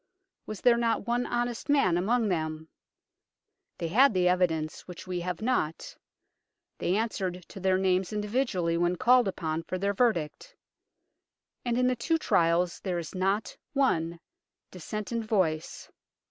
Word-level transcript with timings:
Was 0.47 0.61
there 0.61 0.77
not 0.77 1.05
one 1.05 1.27
honest 1.27 1.69
man 1.69 1.95
among 1.95 2.27
them? 2.29 2.69
They 3.77 3.89
had 3.89 4.15
the 4.15 4.27
evidence, 4.27 4.87
which 4.87 5.05
we 5.05 5.19
have 5.19 5.43
not; 5.43 5.95
they 6.79 6.95
answered 6.95 7.45
to 7.49 7.59
their 7.59 7.77
names 7.77 8.11
individually 8.11 8.77
when 8.77 8.95
called 8.95 9.27
upon 9.27 9.61
for 9.61 9.77
their 9.77 9.93
verdict; 9.93 10.55
and 11.63 11.77
in 11.77 11.85
the 11.85 11.95
two 11.95 12.17
trials 12.17 12.79
there 12.79 12.97
is 12.97 13.13
not 13.13 13.55
one 13.73 14.19
dissentient 14.71 15.23
voice. 15.25 15.91